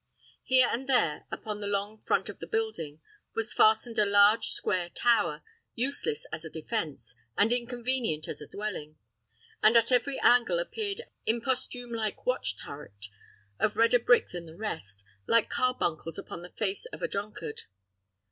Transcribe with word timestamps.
Here 0.41 0.67
and 0.71 0.89
there, 0.89 1.27
upon 1.29 1.61
the 1.61 1.67
long 1.67 2.01
front 2.01 2.27
of 2.27 2.39
the 2.39 2.47
building, 2.47 3.01
was 3.35 3.53
fastened 3.53 3.99
a 3.99 4.03
large 4.07 4.47
square 4.47 4.89
tower, 4.89 5.43
useless 5.75 6.25
as 6.31 6.43
a 6.43 6.49
defence, 6.49 7.13
and 7.37 7.53
inconvenient 7.53 8.27
as 8.27 8.41
a 8.41 8.47
dwelling; 8.47 8.97
and 9.61 9.77
at 9.77 9.91
every 9.91 10.19
angle 10.21 10.57
appeared 10.57 11.01
an 11.01 11.07
imposthume 11.27 11.93
like 11.95 12.25
watch 12.25 12.57
turret, 12.57 13.09
of 13.59 13.77
redder 13.77 13.99
brick 13.99 14.29
than 14.29 14.47
the 14.47 14.57
rest, 14.57 15.05
like 15.27 15.51
carbuncles 15.51 16.17
upon 16.17 16.41
the 16.41 16.49
face 16.49 16.87
of 16.87 17.03
a 17.03 17.07
drunkard. 17.07 17.61